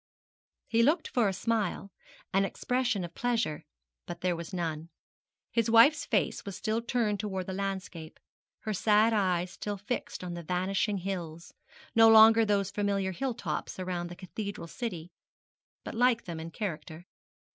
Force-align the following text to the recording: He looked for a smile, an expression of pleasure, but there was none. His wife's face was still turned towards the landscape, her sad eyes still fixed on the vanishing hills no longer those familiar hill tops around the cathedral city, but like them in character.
He 0.67 0.81
looked 0.81 1.07
for 1.07 1.27
a 1.27 1.31
smile, 1.31 1.91
an 2.33 2.43
expression 2.43 3.03
of 3.03 3.13
pleasure, 3.13 3.65
but 4.07 4.21
there 4.21 4.35
was 4.35 4.51
none. 4.51 4.89
His 5.51 5.69
wife's 5.69 6.05
face 6.05 6.43
was 6.43 6.55
still 6.57 6.81
turned 6.81 7.19
towards 7.19 7.45
the 7.45 7.53
landscape, 7.53 8.19
her 8.61 8.73
sad 8.73 9.13
eyes 9.13 9.51
still 9.51 9.77
fixed 9.77 10.23
on 10.23 10.33
the 10.33 10.41
vanishing 10.41 10.97
hills 10.97 11.53
no 11.93 12.09
longer 12.09 12.43
those 12.43 12.71
familiar 12.71 13.11
hill 13.11 13.35
tops 13.35 13.77
around 13.77 14.07
the 14.07 14.15
cathedral 14.15 14.65
city, 14.65 15.11
but 15.83 15.93
like 15.93 16.23
them 16.25 16.39
in 16.39 16.49
character. 16.49 17.05